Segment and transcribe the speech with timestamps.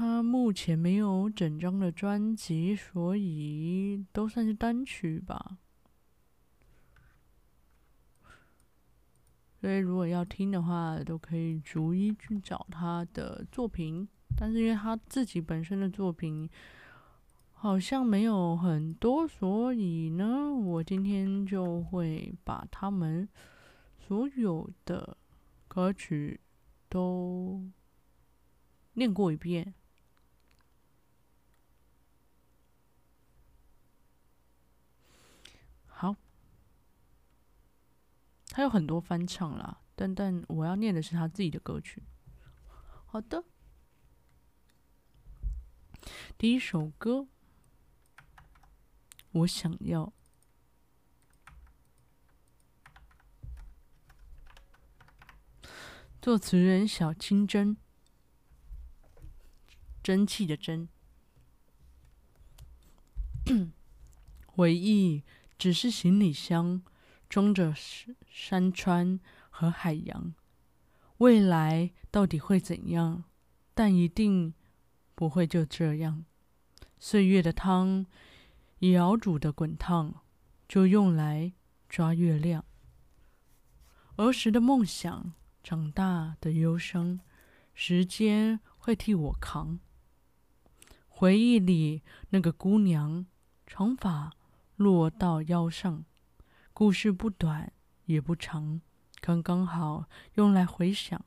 [0.00, 5.58] 他目前没有整张的专辑，所以都算是单曲吧。
[9.60, 14.08] 所以如果要听的话，都可以逐一去找他的作品。
[14.34, 16.48] 但是因为他自己本身的作品
[17.52, 23.28] 好像没有很多，所以呢，我今天就会把他们
[23.98, 25.18] 所有的
[25.68, 26.40] 歌曲
[26.88, 27.62] 都
[28.94, 29.74] 念过一遍。
[35.92, 36.16] 好，
[38.50, 42.02] 他有很多翻唱啦，但但我要念的是他自己的歌曲。
[43.06, 43.44] 好的，
[46.36, 47.26] 第一首歌，
[49.32, 50.12] 我想要，
[56.20, 57.76] 作词人小清真，
[60.02, 60.88] 真气的蒸，
[64.46, 65.22] 回忆。
[65.58, 66.82] 只是行李箱，
[67.28, 69.20] 装着是山川
[69.50, 70.32] 和海洋。
[71.18, 73.24] 未来到底会怎样？
[73.74, 74.54] 但一定
[75.14, 76.24] 不会就这样。
[76.98, 78.06] 岁月的汤
[78.78, 80.22] 已熬煮的滚烫，
[80.66, 81.52] 就用来
[81.88, 82.64] 抓月亮。
[84.16, 85.32] 儿时的梦想，
[85.62, 87.20] 长大的忧伤，
[87.74, 89.78] 时间会替我扛。
[91.08, 93.26] 回忆里那个姑娘，
[93.66, 94.32] 长发。
[94.76, 96.06] 落到腰上，
[96.72, 97.70] 故事不短
[98.10, 98.80] 也不长，
[99.20, 101.24] 刚刚好用来回想。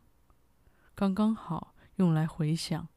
[0.94, 2.90] 刚刚好用来回想，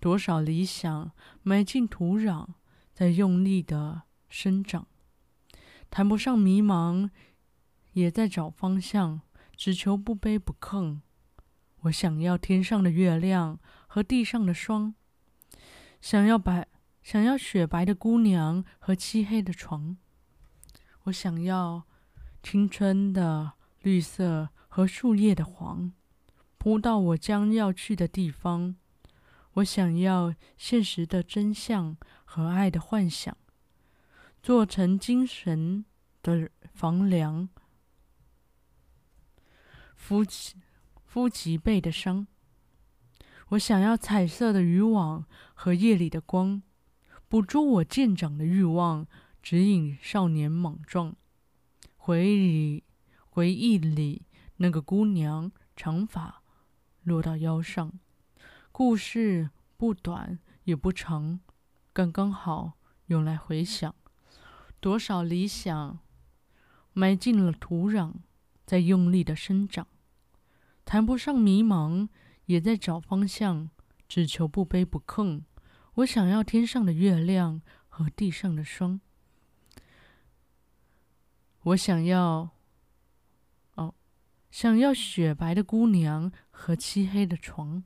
[0.00, 2.48] 多少理想埋进土壤，
[2.92, 4.86] 在用力的生长。
[5.90, 7.10] 谈不上迷茫，
[7.92, 9.20] 也在找方向，
[9.56, 11.00] 只求不卑不亢。
[11.82, 14.94] 我想要天上的月亮和地上的霜，
[16.00, 16.66] 想要白。
[17.02, 19.98] 想要雪白的姑娘和漆黑的床，
[21.02, 21.86] 我想要
[22.44, 25.90] 青春的绿色和树叶的黄，
[26.58, 28.76] 铺到我将要去的地方。
[29.54, 33.34] 我想要现实的真相和爱的幻想，
[34.42, 35.86] 做成精神
[36.22, 37.48] 的房梁，
[39.96, 40.56] 敷起
[41.06, 42.26] 敷脊背的伤。
[43.48, 46.62] 我想要彩色的渔网和夜里的光。
[47.26, 49.06] 捕捉我渐长的欲望，
[49.42, 51.16] 指引少年莽撞。
[52.06, 52.84] 回忆，
[53.30, 54.26] 回忆里
[54.56, 56.42] 那个姑娘，长发
[57.02, 57.98] 落到腰上。
[58.70, 59.48] 故事
[59.78, 61.40] 不短也不长，
[61.94, 62.74] 刚刚好
[63.06, 63.94] 用来回想。
[64.80, 65.98] 多少理想
[66.92, 68.12] 埋进了土壤，
[68.66, 69.86] 在用力的生长。
[70.84, 72.10] 谈不上迷茫，
[72.44, 73.70] 也在找方向，
[74.06, 75.40] 只求不卑不亢。
[75.94, 79.00] 我想要天上的月亮和地上的霜。
[81.64, 82.50] 我想要，
[83.76, 83.94] 哦，
[84.50, 87.82] 想要雪白的姑娘和漆黑的床。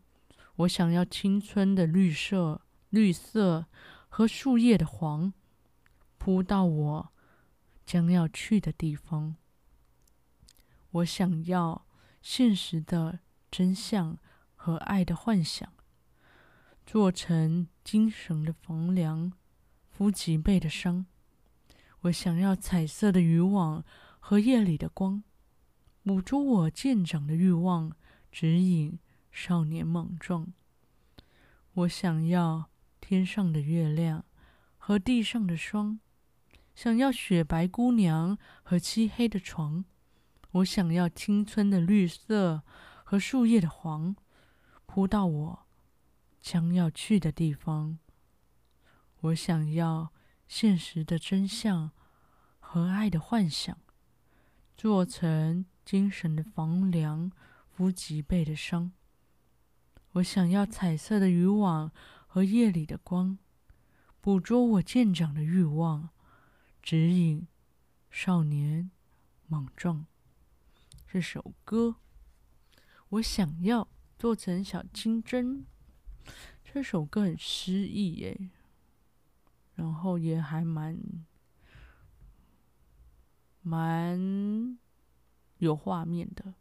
[0.56, 3.66] 我想要青春的绿色，绿色
[4.08, 5.32] 和树叶的黄，
[6.18, 7.12] 铺到我
[7.86, 9.36] 将要去的地方。
[10.90, 11.86] 我想要
[12.20, 14.18] 现实的真相
[14.56, 15.72] 和爱的幻想。
[16.84, 19.32] 做成精神的房梁，
[19.88, 21.06] 敷脊背的伤。
[22.02, 23.84] 我想要彩色的渔网
[24.18, 25.22] 和夜里的光，
[26.04, 27.92] 捕捉我渐长的欲望，
[28.30, 28.98] 指引
[29.32, 30.52] 少年莽撞。
[31.74, 34.24] 我想要天上的月亮
[34.76, 36.00] 和地上的霜，
[36.74, 39.84] 想要雪白姑娘和漆黑的床。
[40.52, 42.62] 我想要青春的绿色
[43.04, 44.16] 和树叶的黄，
[44.86, 45.66] 铺到我。
[46.40, 47.98] 将要去的地方，
[49.20, 50.12] 我想要
[50.48, 51.92] 现实的真相
[52.58, 53.78] 和爱的幻想，
[54.74, 57.30] 做成精神的房梁，
[57.70, 58.90] 敷脊背的伤。
[60.12, 61.92] 我想要彩色的渔网
[62.26, 63.38] 和夜里的光，
[64.22, 66.08] 捕捉我渐长的欲望，
[66.82, 67.46] 指引
[68.10, 68.90] 少年
[69.46, 70.06] 莽撞。
[71.06, 71.96] 这首歌，
[73.10, 73.86] 我想要
[74.18, 75.66] 做成小金针。
[76.64, 78.50] 这首歌很诗意耶，
[79.78, 80.98] 然后也还蛮
[83.62, 84.76] 蛮
[85.58, 86.52] 有画面的，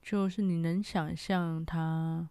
[0.00, 2.30] 就是你能想象他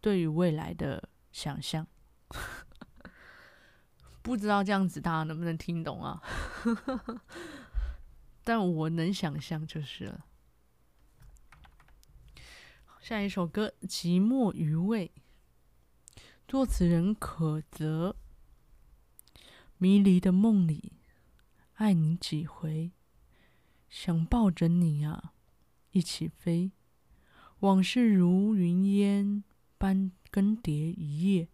[0.00, 1.86] 对于未来的想象。
[4.20, 6.20] 不知道这样子大家能不能听懂啊？
[8.42, 10.26] 但我能想象就是了。
[12.98, 15.12] 下一首歌《寂寞余味》，
[16.46, 18.16] 作词人可泽。
[19.78, 20.92] 迷离的梦里，
[21.74, 22.92] 爱你几回，
[23.88, 25.32] 想抱着你啊，
[25.90, 26.72] 一起飞。
[27.60, 29.42] 往事如云烟
[29.78, 31.48] 般更迭一夜，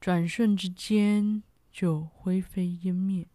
[0.00, 3.26] 转瞬之间就灰飞烟灭。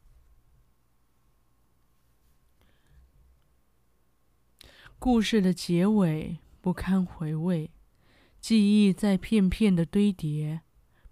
[4.99, 7.71] 故事的结尾不堪回味，
[8.41, 10.61] 记忆在片片的堆叠，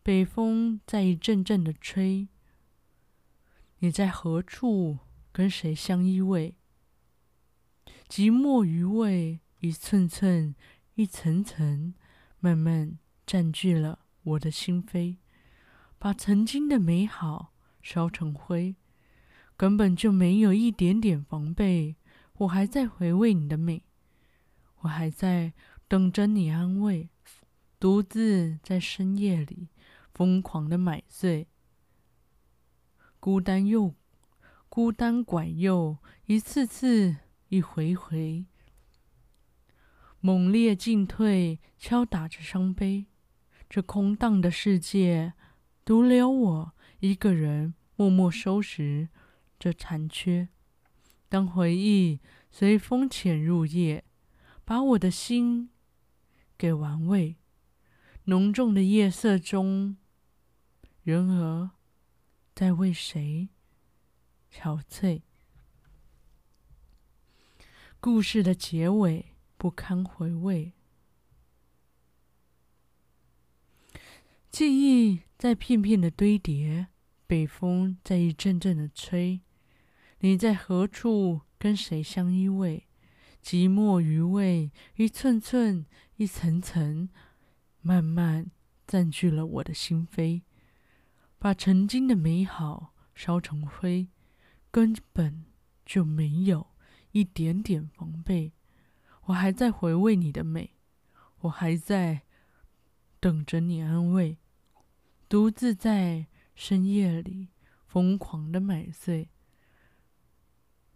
[0.02, 2.30] 北风在一阵阵的吹。
[3.80, 5.00] 你在何处？
[5.32, 6.54] 跟谁相依偎？
[8.10, 10.56] 寂寞余味，一寸寸、
[10.96, 11.94] 一层层，
[12.40, 15.18] 慢慢占据了我的心扉，
[16.00, 17.54] 把曾经的美好
[17.84, 18.78] 烧成灰，
[19.56, 21.98] 根本就没有一点点防备。
[22.38, 23.84] 我还在回味你的美，
[24.80, 25.54] 我还在
[25.88, 27.10] 等着你安慰，
[27.80, 29.70] 独自在深夜里
[30.12, 31.48] 疯狂的买醉，
[33.20, 33.94] 孤单又
[34.68, 37.18] 孤单拐诱，一次次，
[37.50, 38.46] 一回回，
[40.20, 43.06] 猛烈进退，敲打着伤悲。
[43.70, 45.34] 这空荡的世界，
[45.86, 49.10] 独留我一个人默默收拾
[49.60, 50.50] 这残缺。
[51.30, 54.04] 当回忆随风潜入夜，
[54.66, 55.70] 把我的心
[56.58, 57.36] 给玩味。
[58.30, 59.96] 浓重的夜色中，
[61.04, 61.72] 人儿
[62.54, 63.48] 在为谁
[64.54, 65.22] 憔悴？
[68.02, 69.28] 故事的结尾
[69.58, 70.74] 不堪回味，
[74.52, 76.88] 记忆在片片的堆叠，
[77.28, 79.40] 北风在一阵阵的吹。
[80.20, 81.44] 你在何处？
[81.58, 82.84] 跟谁相依偎？
[83.42, 85.86] 寂寞余味，一寸寸，
[86.18, 87.08] 一层层，
[87.82, 88.52] 慢慢
[88.86, 90.42] 占据了我的心扉，
[91.38, 94.08] 把曾经的美好烧成灰，
[94.72, 95.46] 根本
[95.86, 96.68] 就没有
[97.12, 98.54] 一点点防备。
[99.26, 100.72] 我还在回味你的美，
[101.40, 102.24] 我还在
[103.20, 104.38] 等着你安慰，
[105.28, 107.50] 独自在深夜里
[107.86, 109.30] 疯狂的买醉。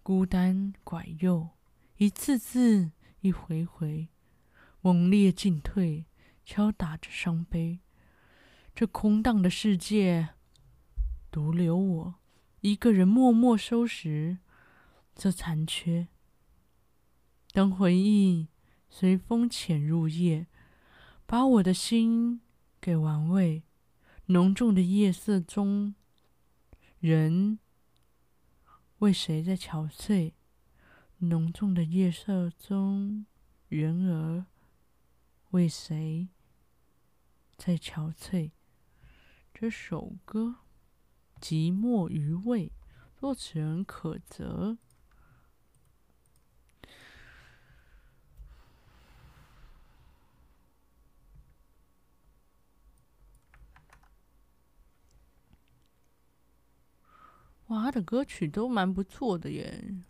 [0.03, 1.49] 孤单拐诱，
[1.97, 4.09] 一次次，一回回，
[4.81, 6.05] 猛烈进退，
[6.43, 7.79] 敲打着伤悲。
[8.73, 10.29] 这空荡的世界，
[11.29, 12.15] 独留我
[12.61, 14.39] 一个人默默收拾
[15.13, 16.07] 这残缺。
[17.51, 18.47] 当回忆
[18.89, 20.47] 随风潜入夜，
[21.25, 22.41] 把我的心
[22.79, 23.63] 给玩味。
[24.27, 25.95] 浓重的夜色中，
[26.99, 27.59] 人。
[28.99, 30.33] 为谁在憔悴？
[31.17, 33.25] 浓重的夜色中，
[33.67, 34.45] 人儿
[35.51, 36.29] 为谁
[37.57, 38.51] 在憔悴？
[39.53, 40.55] 这首歌
[41.41, 42.67] 《寂寞余味》，
[43.19, 44.77] 作词人可泽。
[57.67, 60.03] 哇，他的歌曲都蛮不错的耶。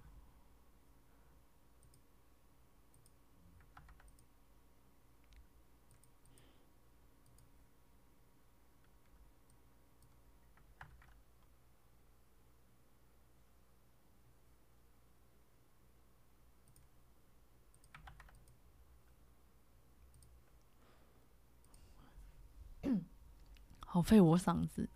[24.02, 24.90] 费我嗓子。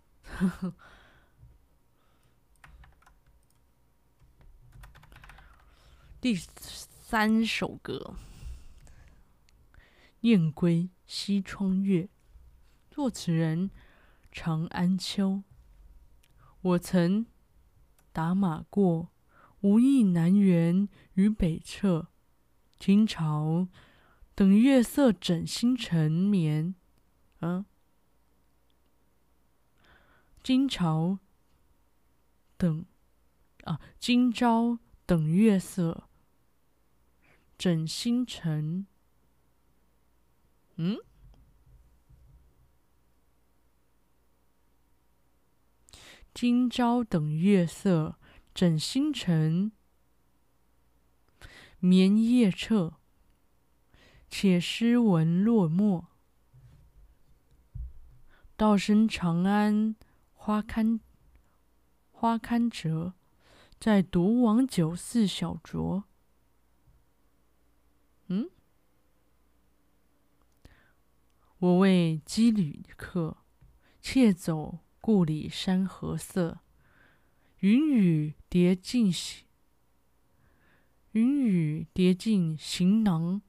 [6.20, 8.16] 第三首歌
[10.22, 12.02] 《燕归西窗月》，
[12.90, 13.70] 作词人
[14.32, 15.44] 长安秋。
[16.62, 17.26] 我曾
[18.12, 19.10] 打马过，
[19.60, 22.08] 无意南辕与北辙。
[22.78, 23.68] 今朝
[24.34, 26.74] 等月色枕星辰眠。
[27.40, 27.64] 嗯，
[30.46, 31.18] 今朝
[32.56, 32.86] 等
[33.64, 34.78] 啊，今朝。
[35.04, 36.08] 等月色，
[37.58, 38.86] 枕星辰。
[40.76, 40.98] 嗯？
[46.32, 48.20] 今朝等月色，
[48.54, 49.72] 枕星辰。
[51.80, 53.00] 眠夜彻，
[54.28, 56.08] 且诗文落墨。
[58.56, 59.96] 道生长安
[60.46, 61.00] 花堪
[62.12, 63.14] 花堪折，
[63.80, 66.04] 在独往酒肆小酌。
[68.28, 68.48] 嗯？
[71.58, 73.38] 我为羁旅客，
[74.00, 76.60] 窃走故里山河色。
[77.58, 79.12] 云雨叠尽。
[81.10, 83.42] 云雨叠尽行囊，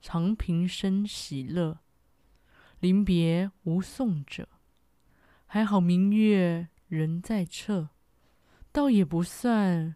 [0.00, 1.80] 长平生喜乐。
[2.78, 4.53] 临别无送者，
[5.54, 7.90] 还好明月仍在侧，
[8.72, 9.94] 倒也不算，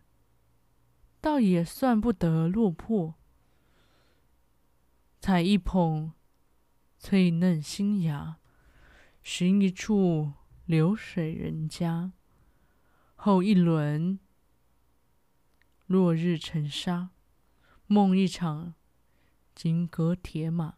[1.21, 3.17] 倒也算不得落魄。
[5.21, 6.13] 采一捧
[6.97, 8.37] 翠嫩新芽，
[9.21, 10.35] 寻一处
[10.65, 12.13] 流水人家，
[13.17, 14.21] 后一轮
[15.89, 17.11] 落日沉沙。
[17.89, 18.75] 梦一场，
[19.57, 20.77] 金戈铁马。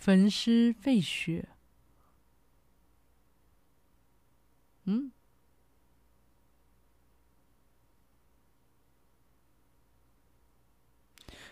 [0.00, 1.50] 焚诗废雪。
[4.84, 5.12] 嗯？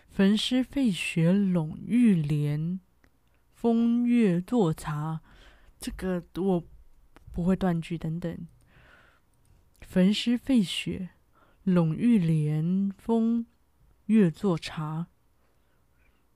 [0.09, 2.79] 焚诗废雪拢玉莲，
[3.53, 5.21] 风月作茶。
[5.79, 6.63] 这个我
[7.31, 8.47] 不会断句，等等。
[9.81, 11.11] 焚诗废雪，
[11.63, 13.45] 拢玉莲，风
[14.07, 15.05] 月作茶。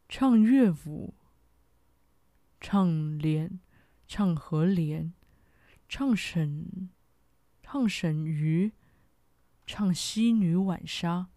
[0.07, 1.15] 唱乐府，
[2.65, 3.59] 唱莲，
[4.07, 5.13] 唱和莲，
[5.89, 6.89] 唱沈，
[7.61, 8.71] 唱沈鱼，
[9.67, 11.27] 唱西女浣纱。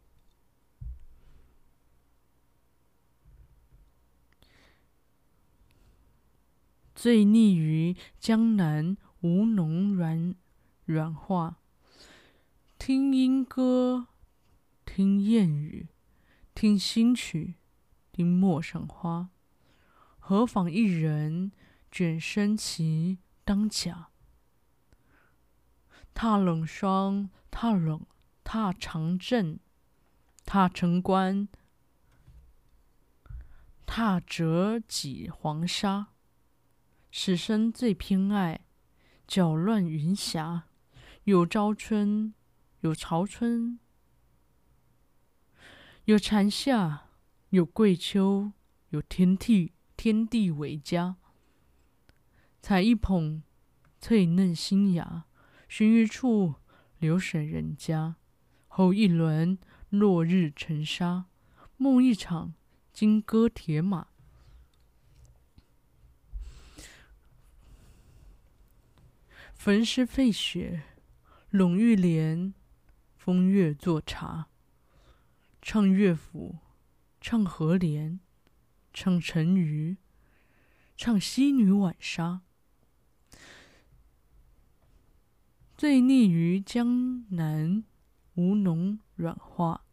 [6.95, 10.37] 醉腻于江南吴侬软
[10.85, 11.59] 软话，
[12.79, 14.07] 听莺歌，
[14.85, 15.89] 听燕语，
[16.55, 17.57] 听新曲，
[18.13, 19.31] 听陌上花。
[20.29, 21.53] 何妨一人
[21.89, 24.09] 卷身骑当甲，
[26.15, 28.05] 踏冷霜，踏冷
[28.43, 29.61] 踏长阵，
[30.45, 31.47] 踏城关，
[33.87, 36.09] 踏折戟黄沙。
[37.13, 38.67] 此生最偏爱
[39.29, 40.65] 搅乱云霞，
[41.23, 42.35] 有朝春，
[42.81, 43.79] 有朝春，
[46.07, 47.11] 有蝉夏，
[47.51, 48.51] 有桂秋，
[48.89, 49.75] 有天地，
[50.07, 51.17] 天地为家。
[52.63, 53.43] 采一捧
[53.99, 55.25] 翠嫩新芽，
[55.69, 56.55] 寻一处
[57.01, 58.15] 流水人家，
[58.69, 59.59] 候一轮
[59.89, 61.25] 落日沉沙，
[61.77, 62.55] 梦一场
[62.93, 64.07] 金戈铁马。
[69.57, 70.85] 焚诗废雪，
[71.51, 72.55] 拢玉帘，
[73.17, 74.47] 风月作茶。
[75.61, 76.59] 唱乐府，
[77.21, 78.21] 唱和连，
[78.97, 79.99] 唱沈伃，
[80.97, 82.41] 唱西女浣纱。
[85.77, 87.85] 醉腻于江南
[88.37, 89.85] 吴侬软话，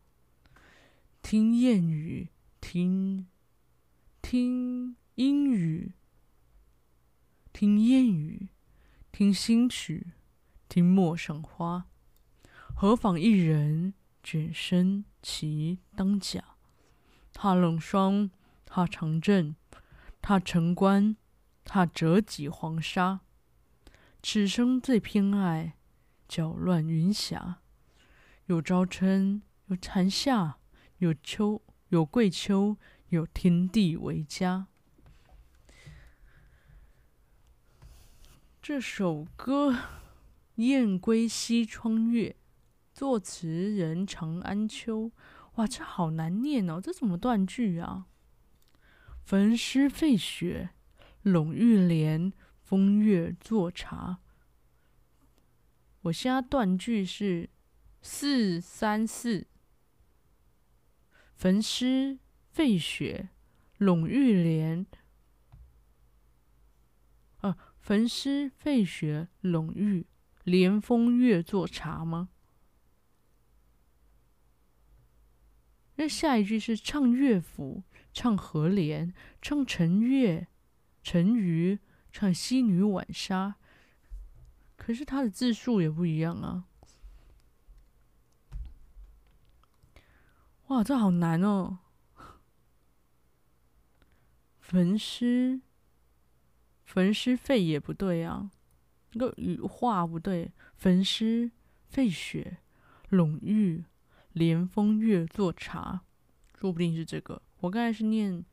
[1.22, 2.30] 听燕语，
[2.62, 3.28] 听
[4.22, 5.92] 听莺语，
[7.52, 8.48] 听燕语。
[9.12, 10.14] 听新曲，
[10.70, 11.88] 听陌上花。
[12.74, 13.94] 何妨一人
[14.24, 16.56] 卷身骑当甲，
[17.34, 18.32] 踏冷霜，
[18.76, 19.56] 踏长阵，
[20.20, 21.16] 踏城关，
[21.64, 23.20] 踏折戟黄沙。
[24.24, 25.76] 此生最偏爱
[26.28, 27.60] 搅乱云霞，
[28.48, 30.58] 有朝春，有蝉夏，
[30.98, 32.78] 有秋，有桂秋，
[33.10, 34.66] 有天地为家。
[38.60, 39.72] 这首歌
[40.56, 42.30] 《雁归西窗月》，
[42.92, 45.12] 作词人长安秋。
[45.58, 48.08] 哇，这好难念哦，这怎么断句啊？
[49.24, 50.72] 焚诗废雪，
[51.22, 54.20] 拢玉莲，风月作茶。
[56.02, 57.50] 我现在断句是
[58.02, 59.48] 四三四。
[61.36, 63.30] 焚诗废雪，
[63.78, 64.86] 拢玉莲。
[67.38, 67.58] 啊。
[67.80, 70.06] 焚诗废雪拢玉
[70.46, 72.30] 莲，风月作茶吗？
[76.08, 77.84] 下一句是唱乐府，
[78.14, 80.48] 唱和连，唱沈伃，
[81.02, 81.80] 陈鱼
[82.12, 83.50] 唱《西女晚纱》，
[84.76, 86.66] 可是他的字数也不一样啊！
[90.68, 91.80] 哇，这好难哦！
[94.60, 95.62] 焚尸，
[96.84, 98.50] 焚尸废也不对啊，
[99.12, 101.52] 那个羽化不对，焚尸
[101.90, 102.58] 废雪，
[103.10, 103.84] 櫳玉
[104.34, 106.02] 连风月做茶，
[106.60, 107.42] 说不定是这个。
[107.62, 108.46] 我刚才是念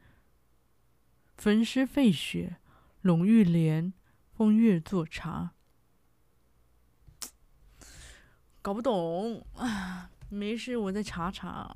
[1.37, 2.59] 焚尸废雪，
[3.03, 3.93] 櫳玉莲
[4.33, 5.55] 风月做茶，
[8.63, 10.11] 搞不懂啊！
[10.29, 11.75] 没事，我再查查。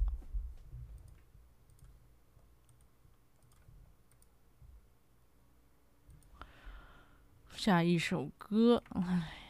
[7.56, 9.43] 下一首歌，哎，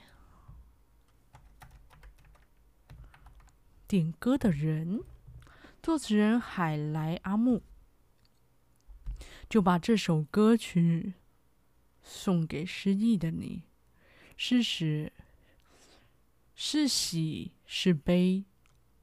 [3.86, 5.02] 点歌的人，
[5.82, 7.62] 作词人海来阿木，
[9.48, 11.14] 就把这首歌曲
[12.02, 13.64] 送给失意的你。
[14.36, 15.12] 是时，
[16.54, 18.44] 是喜是悲，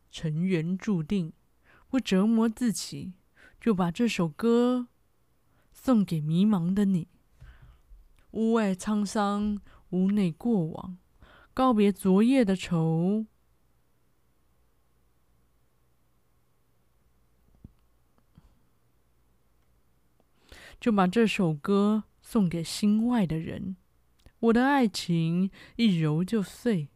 [0.09, 1.31] 尘缘注定，
[1.88, 3.13] 不折磨自己，
[3.59, 4.88] 就把这首歌
[5.71, 7.07] 送给迷茫的你。
[8.31, 9.61] 屋外沧桑，
[9.91, 10.97] 屋内过往，
[11.53, 13.25] 告别昨夜的愁，
[20.81, 23.77] 就把这首歌送给心外的人。
[24.39, 26.89] 我的爱情一揉就碎，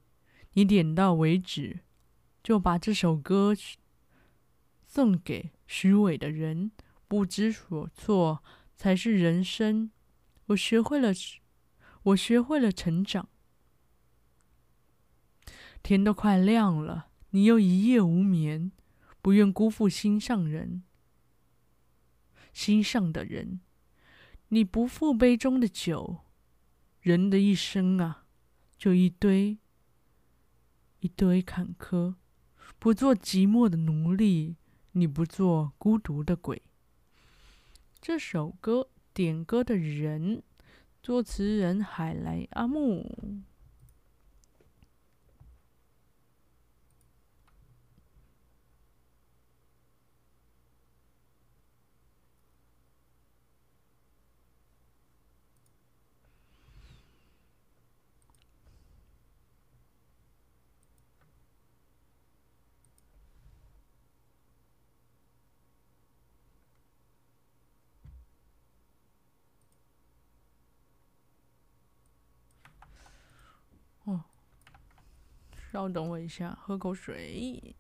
[0.54, 1.82] 你点到为止，
[2.44, 3.54] 就把这首歌
[4.88, 6.72] 送给虚伪的人。
[7.08, 8.44] 不知所措
[8.76, 9.92] 才是人生。
[10.48, 11.14] 我学会了，
[12.02, 13.30] 我学会了成长。
[15.84, 18.72] 天都快亮了，你又一夜无眠，
[19.22, 20.82] 不愿辜负心上人，
[22.52, 23.62] 心上的人。
[24.50, 26.20] 你不负杯中的酒，
[27.02, 28.26] 人的一生啊，
[28.78, 29.58] 就一堆
[31.00, 32.16] 一堆坎坷。
[32.80, 34.56] 不做寂寞的奴隶，
[34.92, 36.62] 你不做孤独的鬼。
[38.02, 38.90] 这首歌。
[39.16, 40.44] 点歌的人，
[41.02, 43.46] 作词人海来阿木。
[75.76, 77.76] 稍等我一下，喝口水。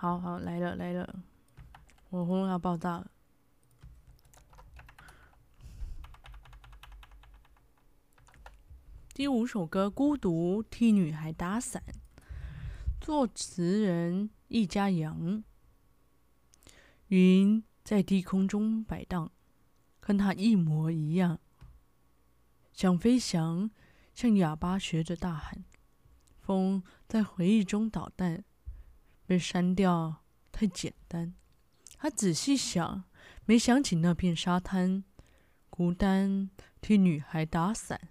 [0.00, 1.22] 好好来了来了，
[2.08, 3.10] 我喉咙要爆炸了。
[9.12, 11.82] 第五首歌《孤独替女孩打伞》，
[12.98, 15.44] 作词人易家扬。
[17.08, 19.30] 云在低空中摆荡，
[20.00, 21.38] 跟他一模一样。
[22.72, 23.70] 想飞翔，
[24.14, 25.62] 像哑巴学着大喊。
[26.38, 28.42] 风在回忆中捣蛋。
[29.30, 31.32] 被删掉太简单，
[31.96, 33.04] 他仔细想，
[33.44, 35.04] 没想起那片沙滩，
[35.68, 38.08] 孤单替女孩打伞。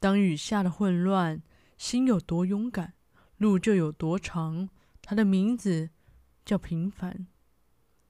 [0.00, 1.40] 当雨下的混乱，
[1.78, 2.94] 心有多勇敢，
[3.36, 4.68] 路就有多长。
[5.00, 5.90] 他的名字
[6.44, 7.28] 叫平凡，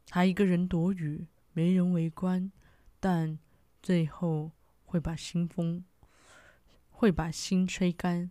[0.07, 2.51] 他一个人躲雨，没人围观，
[2.98, 3.38] 但
[3.83, 4.53] 最后
[4.87, 5.85] 会把心风，
[6.88, 8.31] 会把心吹干。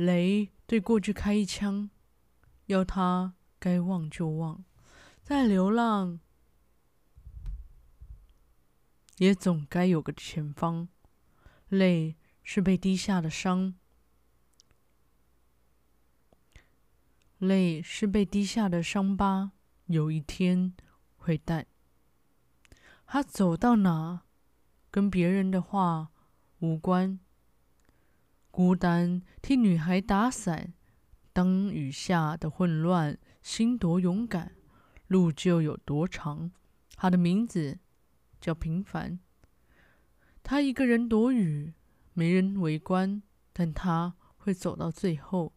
[0.00, 1.90] 雷对过去开一枪，
[2.66, 4.64] 要他该忘就忘。
[5.22, 6.20] 再流浪，
[9.18, 10.88] 也总该有个前方。
[11.68, 13.74] 泪是被滴下的伤，
[17.36, 19.52] 泪是被滴下的伤疤，
[19.84, 20.72] 有一天
[21.18, 21.66] 会淡。
[23.04, 24.22] 他走到哪，
[24.90, 26.08] 跟别人的话
[26.60, 27.20] 无关。
[28.50, 30.74] 孤单替女孩打伞，
[31.32, 34.56] 当雨下的混乱，心多勇敢，
[35.06, 36.50] 路就有多长。
[36.96, 37.78] 他的名字
[38.40, 39.20] 叫平凡。
[40.42, 41.74] 他一个人躲雨，
[42.12, 45.54] 没人围观，但他会走到最后。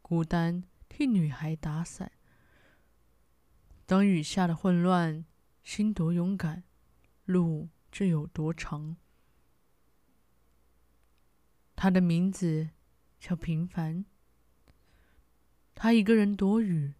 [0.00, 2.12] 孤单替女孩打伞，
[3.86, 5.24] 当雨下的混乱，
[5.62, 6.64] 心多勇敢，
[7.24, 8.96] 路就有多长。
[11.82, 12.68] 他的名字
[13.18, 14.04] 叫平凡。
[15.74, 16.94] 他一个人躲雨，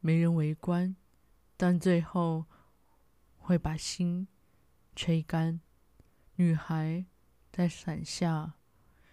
[0.00, 0.96] 没人围观，
[1.58, 2.46] 但最后
[3.36, 4.26] 会把心
[4.96, 5.60] 吹干。
[6.36, 7.04] 女孩
[7.52, 8.54] 在伞下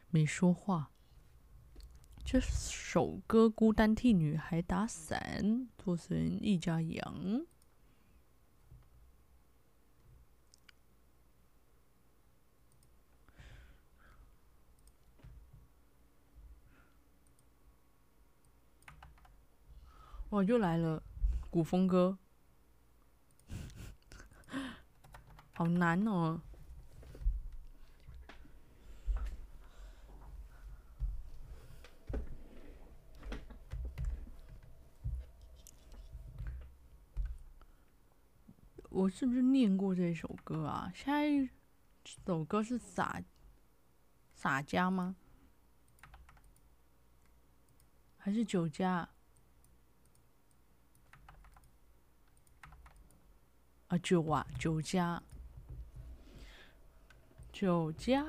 [0.09, 0.91] 没说话。
[2.23, 5.41] 这首歌《孤单替女孩打伞》，
[5.77, 7.45] 作词人易家羊。
[20.29, 21.01] 哇，又来了
[21.49, 22.19] 古风歌，
[25.53, 26.39] 好难哦。
[38.89, 40.91] 我是不是念过这首歌啊？
[40.93, 41.49] 下一
[42.05, 43.23] 首歌是撒
[44.35, 45.15] 撒家吗？
[48.17, 49.09] 还是酒家？
[53.89, 55.23] 啊，酒啊，酒家，
[57.51, 58.23] 酒家。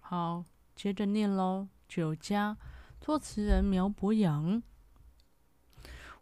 [0.00, 0.44] 好，
[0.74, 1.68] 接着念喽。
[1.86, 2.56] 酒家，
[3.00, 4.60] 作词人苗博洋。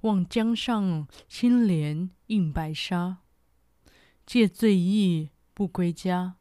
[0.01, 3.19] 望江上青莲映白纱，
[4.25, 6.37] 借醉意不归家。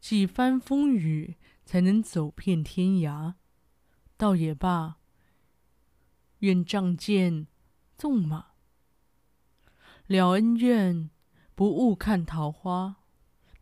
[0.00, 3.34] 几番风雨才能走遍天涯。
[4.16, 4.98] 倒也罢，
[6.38, 7.46] 愿仗剑
[7.96, 8.46] 纵马。
[10.06, 11.10] 了恩怨，
[11.54, 12.96] 不误看桃花。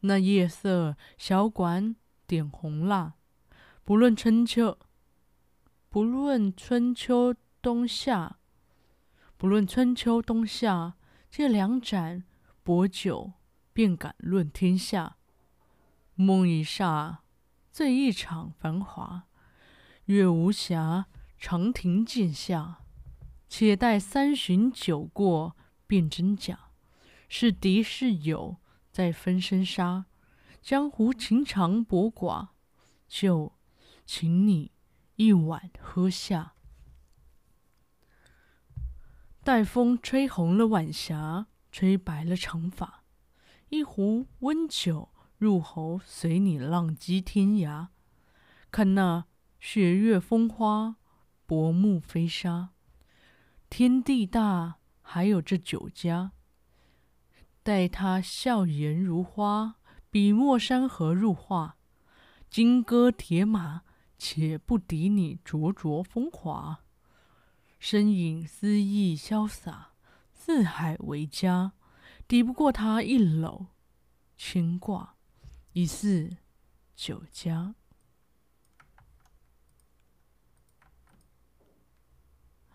[0.01, 1.97] 那夜色小馆。
[2.27, 3.15] 点红蜡，
[3.83, 4.79] 不论春秋，
[5.89, 8.39] 不论春秋冬夏，
[9.41, 10.97] 不论春秋冬夏，
[11.31, 12.25] 借两盏
[12.63, 13.33] 薄酒，
[13.73, 15.17] 便敢论天下。
[16.15, 17.21] 梦一霎，
[17.73, 19.23] 醉一场繁华。
[20.05, 21.07] 月无暇，
[21.39, 22.81] 长亭剑下。
[23.49, 26.69] 且待三巡酒过，辨真假。
[27.27, 28.59] 是敌是友，
[28.93, 30.05] 再分生杀。
[30.61, 32.49] 江湖情长薄寡，
[33.09, 33.55] 就
[34.05, 34.73] 请你
[35.17, 36.53] 一碗喝下。
[39.51, 43.03] 待风吹红了晚霞，吹白了长发。
[43.71, 45.09] 一壶温酒
[45.39, 47.89] 入喉，随你浪迹天涯。
[48.71, 49.25] 看那
[49.59, 50.99] 雪月风花，
[51.47, 52.69] 薄暮飞沙。
[53.69, 56.31] 天地大，还有这酒家。
[57.65, 59.79] 待他笑颜如花。
[60.11, 61.77] 笔墨山河入画，
[62.49, 63.83] 金戈铁马，
[64.17, 66.85] 且不敌你灼灼风华。
[67.81, 69.95] 身影恣意潇洒，
[70.35, 71.73] 四海为家，
[72.29, 73.67] 抵不过他一缕
[74.37, 75.17] 牵挂，
[75.73, 76.37] 疑似
[76.95, 77.75] 酒家。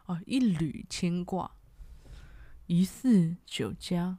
[0.08, 1.56] 哦，一缕牵挂，
[2.65, 4.18] 疑似酒家。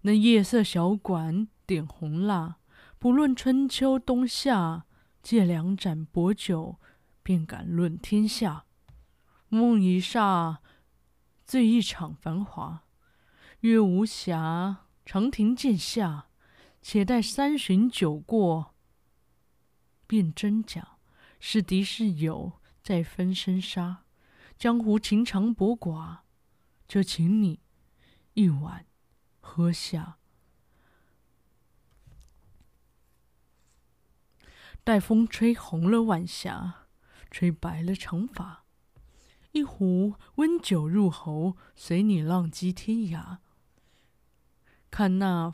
[0.00, 2.56] 那夜色小馆点红蜡，
[2.98, 4.86] 不论春秋冬夏，
[5.22, 6.80] 借两盏薄酒，
[7.22, 8.64] 便敢论天下。
[9.50, 10.58] 梦一霎，
[11.44, 12.84] 醉一场繁华。
[13.60, 16.28] 月无暇，长亭渐下。
[16.82, 18.74] 且待三巡酒过，
[20.06, 20.96] 辨真假。
[21.38, 24.04] 是敌是友，再分生杀。
[24.56, 26.20] 江湖情长薄寡，
[26.88, 27.60] 就请你
[28.32, 28.86] 一碗。
[29.40, 30.18] 喝下，
[34.84, 36.86] 待风吹红了晚霞，
[37.30, 38.59] 吹白了长发。
[39.52, 43.38] 一壶温酒入喉，随你浪迹天涯。
[44.90, 45.52] 看那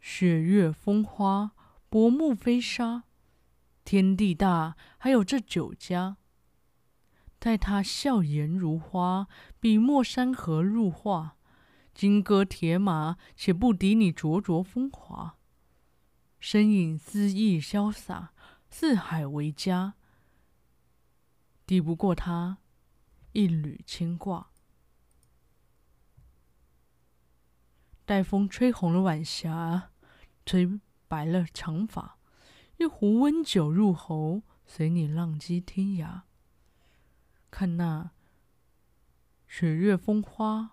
[0.00, 1.52] 雪月风花，
[1.88, 3.04] 薄暮飞沙。
[3.84, 6.16] 天地大，还有这酒家。
[7.38, 9.28] 待他笑颜如花，
[9.60, 11.36] 笔墨山河入画。
[11.94, 15.36] 金戈铁马，且不敌你灼灼风华。
[16.38, 18.32] 身影恣意潇洒，
[18.68, 19.94] 四海为家。
[21.66, 22.58] 抵不过他
[23.32, 24.50] 一缕牵挂。
[28.04, 29.90] 待风吹红了晚霞，
[30.44, 32.18] 吹白了长发。
[32.78, 36.22] 一壶温酒入喉，随你浪迹天涯。
[37.50, 38.10] 看那
[39.46, 40.72] 雪月风花。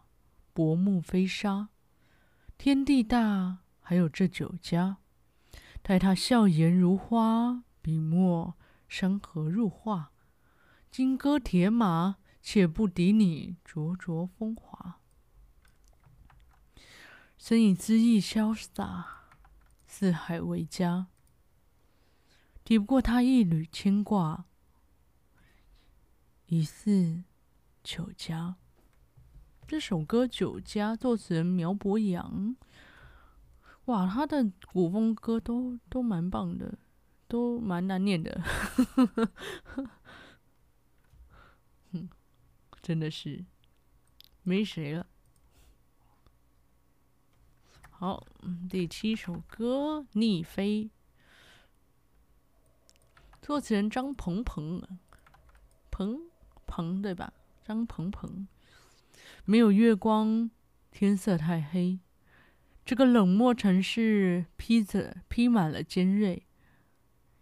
[0.53, 1.67] 薄暮飞沙，
[2.57, 4.99] 天地大，还有这酒家。
[5.81, 8.55] 待他笑颜如花，笔墨
[8.87, 10.13] 山河入画。
[10.89, 14.99] 金戈铁马，且不敌你灼灼风华。
[17.39, 19.31] 身影恣意潇洒，
[19.87, 21.07] 四海为家。
[22.63, 24.45] 抵不过他一缕牵挂，
[26.45, 27.23] 疑似
[27.83, 28.57] 酒家。
[29.67, 32.55] 这首歌《酒家》作词人苗博洋，
[33.85, 36.77] 哇，他的古风歌都都蛮棒的，
[37.27, 38.39] 都蛮难念的，
[42.85, 43.43] 真的是
[44.43, 45.07] 没谁了。
[47.89, 48.23] 好，
[48.69, 50.83] 第七首歌《逆飞》，
[53.41, 54.83] 作词人张鹏鹏，
[55.89, 56.29] 鹏
[56.67, 57.33] 鹏对吧？
[57.63, 58.47] 张鹏鹏。
[59.45, 60.51] 没有月光，
[60.91, 61.99] 天色太黑。
[62.85, 66.45] 这个冷漠城市披着披满了尖锐，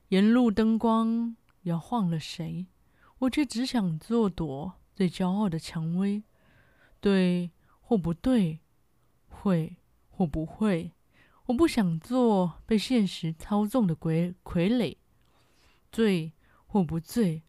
[0.08, 2.68] 沿路灯光摇晃了谁？
[3.18, 6.24] 我却只想做朵最骄傲的蔷薇。
[7.00, 7.52] 对
[7.82, 8.60] 或不对，
[9.28, 9.78] 会
[10.10, 10.92] 或不会，
[11.48, 14.96] 我不想做被现实操纵的傀傀儡。
[15.92, 16.34] 醉
[16.66, 17.44] 或不醉，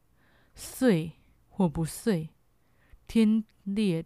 [0.54, 1.12] 碎
[1.48, 2.30] 或不碎，
[3.06, 4.04] 天裂。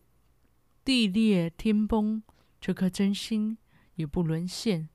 [0.85, 2.23] 地裂天崩，
[2.59, 3.59] 这颗真心
[3.97, 4.89] 也不沦陷，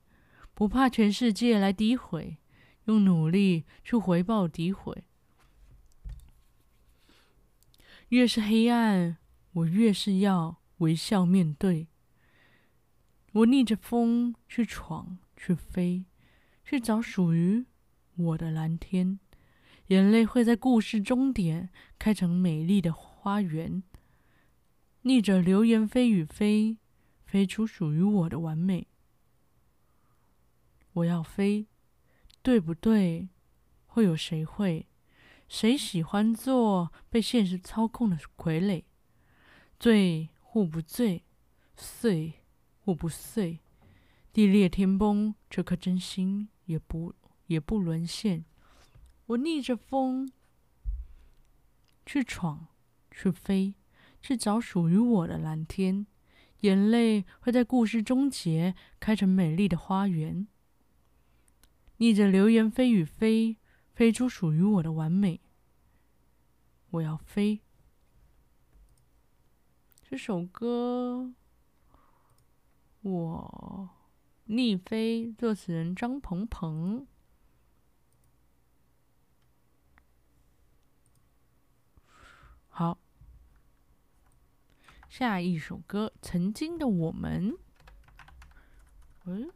[0.52, 2.38] 不怕全世界来诋毁，
[2.86, 5.04] 用努力去回报诋毁。
[8.14, 9.16] 越是黑暗，
[9.54, 11.88] 我越是要微笑面对。
[13.32, 16.04] 我逆着风去闯，去飞，
[16.64, 17.64] 去找属于
[18.14, 19.18] 我的蓝天。
[19.88, 23.82] 眼泪会在故事终点开成美丽的花园。
[25.02, 26.78] 逆着流言蜚语飞，
[27.26, 28.86] 飞出属于我的完美。
[30.92, 31.66] 我要飞，
[32.42, 33.28] 对不对？
[33.86, 34.86] 会有谁会？
[35.54, 38.82] 谁喜欢做被现实操控的傀儡？
[39.78, 41.22] 醉或不醉，
[41.76, 42.40] 碎
[42.80, 43.60] 或不碎，
[44.32, 47.14] 地裂天崩，这颗真心也不
[47.46, 48.44] 也不沦陷。
[49.26, 50.32] 我逆着风
[52.04, 52.66] 去闯，
[53.12, 53.76] 去飞。
[54.20, 56.04] 去找属于我的蓝天，
[56.62, 60.48] 眼泪会在故事终结，开成美丽的花园。
[61.98, 63.58] 逆着流言蜚语飞，
[63.92, 65.42] 飞出属于我的完美。
[66.94, 67.60] 我要飞。
[70.00, 71.34] 这首歌，
[73.00, 73.90] 我
[74.44, 77.08] 逆飞，作词人张鹏鹏。
[82.68, 82.96] 好。
[85.08, 87.50] 下一首歌，《曾经的我们》。
[89.24, 89.50] 嗯，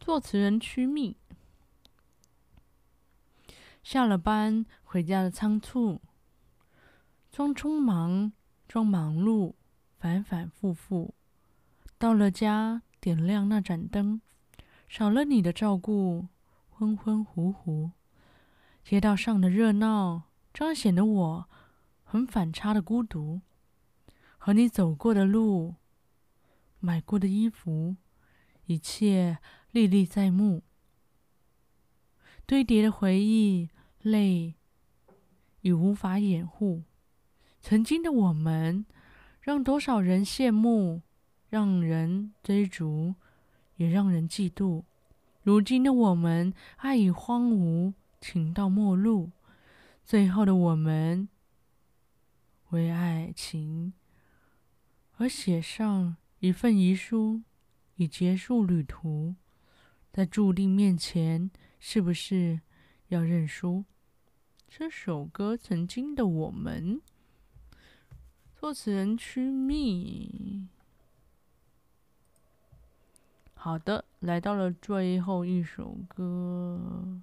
[0.00, 1.18] 作词人曲密。
[3.82, 6.00] 下了班回家的仓促，
[7.32, 8.32] 装匆忙，
[8.68, 9.54] 装忙碌，
[9.98, 11.16] 反反复复。
[11.98, 14.20] 到了家，点亮那盏灯，
[14.86, 16.28] 少了你的照顾，
[16.70, 17.90] 昏昏糊糊。
[18.84, 21.48] 街道上的热闹，彰显了我
[22.04, 23.40] 很反差的孤独。
[24.38, 25.74] 和你走过的路，
[26.78, 27.96] 买过的衣服，
[28.66, 29.38] 一切
[29.72, 30.62] 历历在目。
[32.46, 34.54] 堆叠的回忆，泪
[35.64, 36.82] 已无法掩护。
[37.62, 38.84] 曾经的我们，
[39.40, 41.00] 让多少人羡慕，
[41.48, 43.14] 让人追逐，
[43.76, 44.84] 也让人嫉妒。
[45.42, 49.30] 如今的我们，爱已荒芜，情到末路。
[50.04, 51.30] 最后的我们，
[52.68, 53.94] 为爱情。
[55.16, 57.40] 而写上一份遗书，
[57.96, 59.34] 以结束旅途，
[60.12, 61.50] 在注定面前，
[61.80, 62.60] 是不是
[63.08, 63.86] 要认输？
[64.76, 67.00] 这首歌《曾经的我们》，
[68.56, 70.66] 作词人曲密。
[73.54, 77.20] 好的，来到了最后一首歌，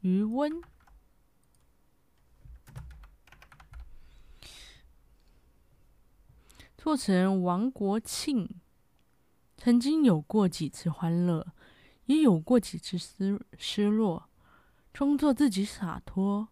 [0.00, 0.60] 余温。
[6.76, 8.48] 作词人王国庆，
[9.56, 11.52] 曾经有过几次欢乐，
[12.06, 14.30] 也有过几次失失落，
[14.92, 16.48] 装作自己洒脱，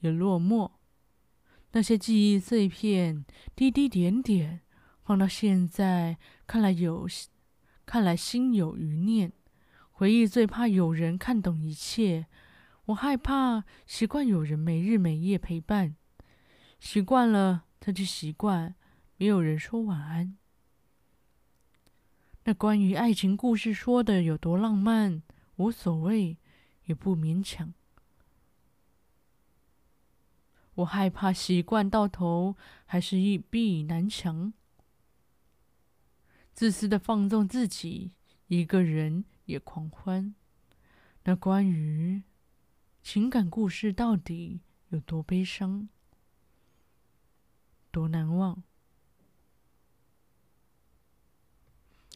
[0.00, 0.72] 也落寞。
[1.72, 3.24] 那些记忆碎片，
[3.54, 4.60] 滴滴点点，
[5.04, 7.06] 放到现在看来有，
[7.86, 9.32] 看来心有余念。
[9.92, 12.26] 回忆最怕有人看懂一切，
[12.90, 15.96] 我害怕习惯有人没日没夜陪伴，
[16.80, 18.74] 习惯了他就习惯。
[19.16, 20.36] 没有人说晚安。
[22.44, 25.22] 那关于爱情故事说的有多浪漫，
[25.56, 26.38] 无所谓，
[26.86, 27.74] 也不勉强。
[30.76, 34.52] 我害怕习惯到头还是一壁难墙，
[36.54, 38.12] 自私的放纵自己，
[38.46, 40.34] 一个人也狂欢。
[41.24, 42.22] 那关于
[43.02, 44.60] 情感故事到底
[44.90, 45.88] 有多悲伤，
[47.90, 48.62] 多难忘？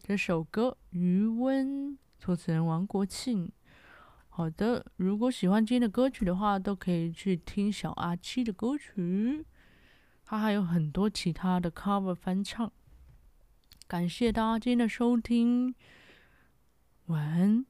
[0.03, 3.51] 这首歌《余温》，作词人王国庆。
[4.29, 9.45] 好的，如果喜欢今天的歌曲的话，都可以去听小阿七的歌曲，
[10.23, 12.71] 他还有很多其他的 cover 翻唱。
[13.87, 15.73] 感谢大家今天的收听，
[17.07, 17.65] 晚安，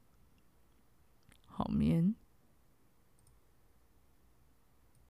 [1.46, 2.16] 好眠。